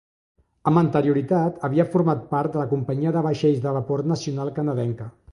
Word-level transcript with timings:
Amb 0.69 0.79
anterioritat 0.81 1.59
havia 1.67 1.85
format 1.95 2.23
part 2.31 2.55
de 2.55 2.59
la 2.61 2.65
Companyia 2.71 3.11
de 3.17 3.23
Vaixells 3.27 3.61
de 3.67 3.75
Vapor 3.77 4.03
Nacional 4.13 4.51
Canadenca. 4.57 5.07